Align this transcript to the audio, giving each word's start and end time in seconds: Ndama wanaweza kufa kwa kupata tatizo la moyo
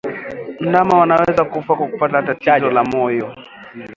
Ndama 0.59 0.97
wanaweza 0.99 1.45
kufa 1.45 1.75
kwa 1.75 1.87
kupata 1.87 2.23
tatizo 2.23 2.71
la 2.71 2.83
moyo 2.83 3.35